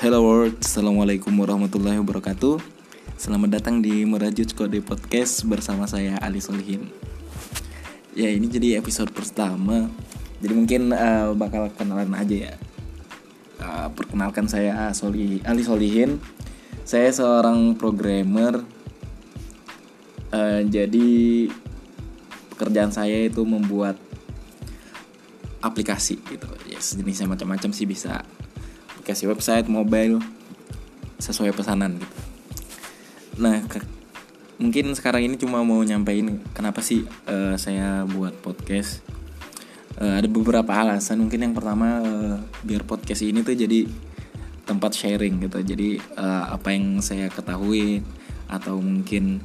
[0.00, 2.56] Hello world, Assalamualaikum warahmatullahi wabarakatuh.
[3.20, 6.88] Selamat datang di Merajut Kode Podcast bersama saya Ali Solihin.
[8.16, 9.92] Ya ini jadi episode pertama.
[10.40, 12.54] Jadi mungkin uh, bakal kenalan aja ya.
[13.60, 16.16] Uh, Perkenalkan saya Soli, Ali Solihin.
[16.88, 18.64] Saya seorang programmer.
[20.32, 21.52] Uh, Jadi
[22.56, 24.00] pekerjaan saya itu membuat
[25.60, 26.48] aplikasi gitu.
[26.72, 28.24] Ya sejenisnya macam-macam sih bisa
[29.10, 30.22] aplikasi website mobile
[31.18, 32.16] sesuai pesanan gitu.
[33.42, 33.82] Nah ke,
[34.62, 39.02] mungkin sekarang ini cuma mau nyampein kenapa sih uh, saya buat podcast.
[39.98, 41.26] Uh, ada beberapa alasan.
[41.26, 43.82] Mungkin yang pertama uh, biar podcast ini tuh jadi
[44.62, 45.58] tempat sharing gitu.
[45.58, 48.06] Jadi uh, apa yang saya ketahui
[48.46, 49.42] atau mungkin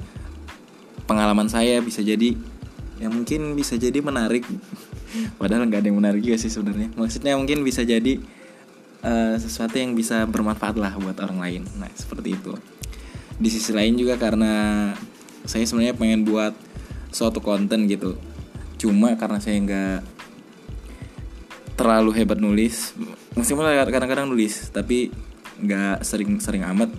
[1.10, 2.38] pengalaman saya bisa jadi
[3.02, 4.46] yang mungkin bisa jadi menarik.
[5.42, 6.94] Padahal nggak ada yang menarik juga sih sebenarnya.
[6.94, 8.22] Maksudnya mungkin bisa jadi
[9.06, 11.62] uh, sesuatu yang bisa bermanfaat lah buat orang lain.
[11.78, 12.58] Nah seperti itu.
[13.38, 14.90] Di sisi lain juga karena
[15.46, 16.58] saya sebenarnya pengen buat
[17.14, 18.18] suatu konten gitu.
[18.82, 20.18] Cuma karena saya nggak
[21.76, 22.96] terlalu hebat nulis
[23.36, 25.14] meskipun kadang-kadang nulis tapi
[25.62, 26.90] nggak sering-sering amat.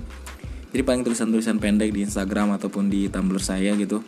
[0.70, 4.04] Jadi paling tulisan-tulisan pendek di Instagram ataupun di Tumblr saya gitu.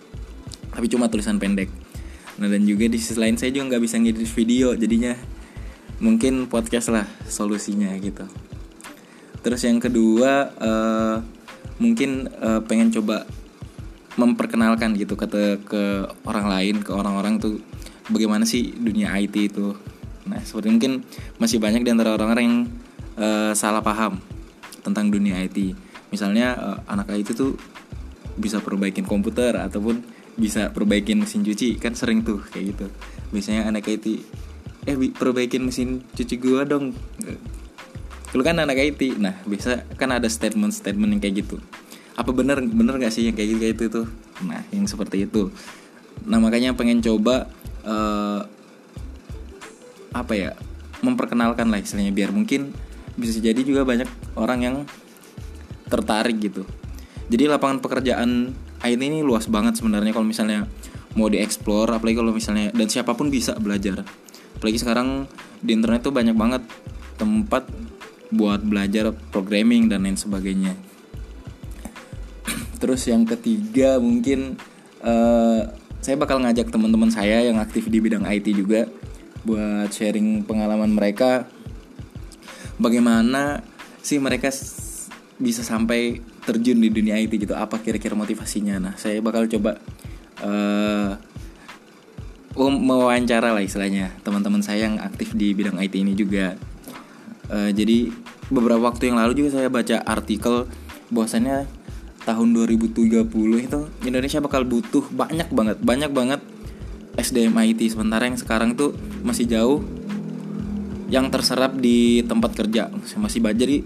[0.68, 1.72] Tapi cuma tulisan pendek.
[2.38, 5.16] Nah dan juga di sisi lain saya juga nggak bisa ngedit video jadinya
[5.98, 8.26] mungkin podcast lah solusinya gitu.
[9.42, 11.16] Terus yang kedua uh,
[11.78, 13.26] mungkin uh, pengen coba
[14.18, 15.26] memperkenalkan gitu ke
[15.62, 15.82] ke
[16.26, 17.62] orang lain ke orang-orang tuh
[18.10, 19.74] bagaimana sih dunia IT itu.
[20.26, 20.92] Nah seperti mungkin
[21.38, 22.58] masih banyak di antara orang-orang yang
[23.18, 24.18] uh, salah paham
[24.82, 25.74] tentang dunia IT
[26.08, 27.54] misalnya uh, anak IT tuh
[28.38, 30.00] bisa perbaikin komputer ataupun
[30.38, 32.86] bisa perbaikin mesin cuci kan sering tuh kayak gitu.
[33.34, 34.22] Biasanya anak IT
[34.88, 36.96] eh perbaikin mesin cuci gua dong.
[38.32, 41.60] Lu kan anak IT nah bisa kan ada statement statement yang kayak gitu.
[42.16, 44.06] Apa bener bener gak sih yang kayak gitu kayak itu tuh?
[44.48, 45.52] Nah yang seperti itu.
[46.24, 47.52] Nah makanya pengen coba
[47.84, 48.48] uh,
[50.16, 50.50] apa ya
[51.04, 52.72] memperkenalkan lah istilahnya biar mungkin
[53.14, 54.08] bisa jadi juga banyak
[54.40, 54.76] orang yang
[55.92, 56.64] tertarik gitu.
[57.28, 60.64] Jadi lapangan pekerjaan IT ini luas banget sebenarnya kalau misalnya
[61.18, 64.06] mau dieksplor apalagi kalau misalnya dan siapa pun bisa belajar
[64.58, 65.30] apalagi sekarang
[65.62, 66.62] di internet tuh banyak banget
[67.14, 67.70] tempat
[68.34, 70.74] buat belajar programming dan lain sebagainya.
[72.82, 74.58] Terus yang ketiga mungkin
[75.00, 75.62] uh,
[76.02, 78.90] saya bakal ngajak teman-teman saya yang aktif di bidang IT juga
[79.46, 81.46] buat sharing pengalaman mereka.
[82.78, 83.62] Bagaimana
[84.02, 84.50] sih mereka
[85.38, 87.54] bisa sampai terjun di dunia IT gitu?
[87.54, 88.78] Apa kira-kira motivasinya?
[88.78, 89.78] Nah saya bakal coba
[90.42, 91.18] uh,
[92.66, 94.10] mewawancara lah istilahnya.
[94.26, 96.58] Teman-teman saya yang aktif di bidang IT ini juga.
[97.46, 98.10] Uh, jadi
[98.50, 100.66] beberapa waktu yang lalu juga saya baca artikel
[101.14, 101.70] bahwasannya
[102.28, 103.24] tahun 2030
[103.64, 106.40] itu Indonesia bakal butuh banyak banget banyak banget
[107.16, 108.92] SDM IT sementara yang sekarang tuh
[109.24, 109.80] masih jauh
[111.08, 113.58] yang terserap di tempat kerja masih banyak.
[113.58, 113.76] Jadi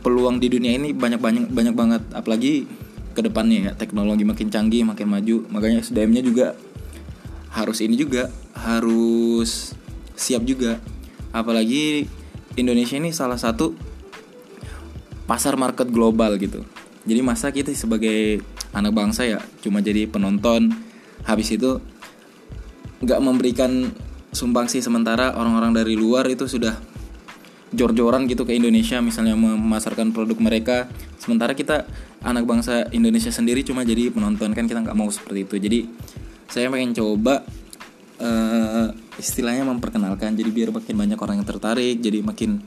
[0.00, 2.02] peluang di dunia ini banyak banyak banyak banget.
[2.16, 2.64] Apalagi
[3.12, 5.46] ke depannya ya teknologi makin canggih makin maju.
[5.52, 6.56] Makanya SDM-nya juga
[7.52, 9.76] harus ini juga harus
[10.16, 10.80] siap juga.
[11.32, 12.08] Apalagi
[12.56, 13.72] Indonesia ini salah satu
[15.28, 16.64] pasar market global gitu.
[17.08, 18.40] Jadi masa kita sebagai
[18.72, 20.72] anak bangsa ya cuma jadi penonton.
[21.24, 21.78] Habis itu
[23.02, 23.90] nggak memberikan
[24.32, 26.72] sumbangsi sementara orang-orang dari luar itu sudah
[27.72, 30.88] jor-joran gitu ke Indonesia misalnya memasarkan produk mereka.
[31.16, 31.88] Sementara kita
[32.22, 35.56] anak bangsa Indonesia sendiri cuma jadi penonton kan kita nggak mau seperti itu.
[35.58, 35.80] Jadi
[36.52, 37.40] saya pengen coba
[38.20, 42.60] uh, istilahnya memperkenalkan jadi biar makin banyak orang yang tertarik jadi makin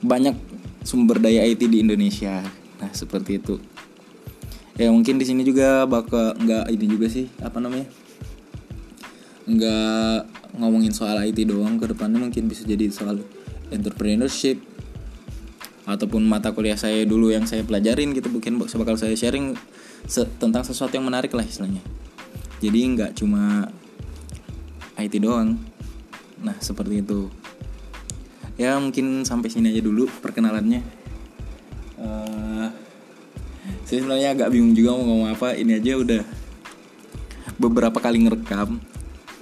[0.00, 0.32] banyak
[0.80, 2.40] sumber daya IT di Indonesia.
[2.80, 3.60] Nah seperti itu.
[4.80, 7.84] Ya mungkin di sini juga bakal nggak ini juga sih apa namanya
[9.44, 10.18] nggak
[10.56, 11.76] ngomongin soal IT doang.
[11.76, 13.20] Ke depannya mungkin bisa jadi soal
[13.68, 14.56] entrepreneurship
[15.84, 19.56] ataupun mata kuliah saya dulu yang saya pelajarin gitu mungkin bakal saya sharing
[20.04, 21.80] se tentang sesuatu yang menarik lah istilahnya
[22.58, 23.70] jadi nggak cuma
[24.98, 25.54] IT doang.
[26.42, 27.30] Nah seperti itu.
[28.58, 30.82] Ya mungkin sampai sini aja dulu perkenalannya.
[31.98, 32.66] Uh,
[33.86, 35.54] saya sebenarnya agak bingung juga mau ngomong apa.
[35.54, 36.22] Ini aja udah
[37.62, 38.82] beberapa kali ngerekam.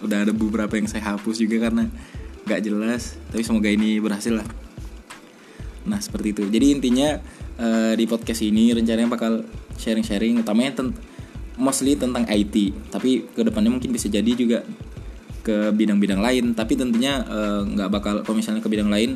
[0.04, 1.88] Udah ada beberapa yang saya hapus juga karena
[2.44, 3.16] gak jelas.
[3.32, 4.48] Tapi semoga ini berhasil lah.
[5.88, 6.42] Nah seperti itu.
[6.52, 7.16] Jadi intinya
[7.56, 9.40] uh, di podcast ini rencananya bakal
[9.80, 10.92] sharing-sharing utamanya tent
[11.56, 14.60] mostly tentang IT tapi ke depannya mungkin bisa jadi juga
[15.46, 16.52] ke bidang-bidang lain.
[16.58, 17.22] Tapi tentunya
[17.62, 19.14] nggak uh, bakal kalau misalnya ke bidang lain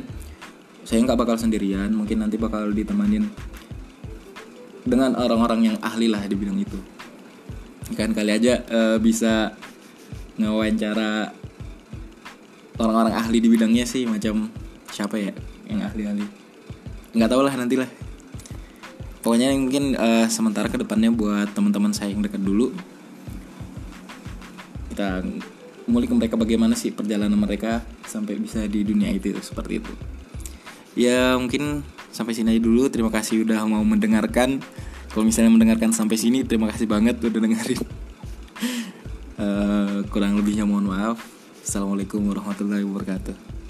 [0.87, 1.91] saya nggak bakal sendirian.
[1.91, 3.27] Mungkin nanti bakal ditemanin
[4.87, 6.79] dengan orang-orang yang ahli lah di bidang itu.
[7.93, 9.51] Kan kali aja uh, bisa
[10.39, 11.35] ngewawancara
[12.79, 14.47] orang-orang ahli di bidangnya sih macam
[14.89, 15.35] siapa ya
[15.67, 16.25] yang ahli-ahli?
[17.11, 17.91] Nggak tahu lah nanti lah
[19.21, 22.73] pokoknya mungkin uh, sementara ke depannya buat teman-teman saya yang dekat dulu
[24.91, 25.23] kita
[25.89, 29.93] mulik mereka bagaimana sih perjalanan mereka sampai bisa di dunia itu seperti itu.
[30.93, 31.81] Ya mungkin
[32.11, 32.91] sampai sini aja dulu.
[32.91, 34.59] Terima kasih udah mau mendengarkan.
[35.11, 37.81] Kalau misalnya mendengarkan sampai sini terima kasih banget udah dengerin.
[39.39, 41.23] Uh, kurang lebihnya mohon maaf.
[41.63, 43.60] Assalamualaikum warahmatullahi wabarakatuh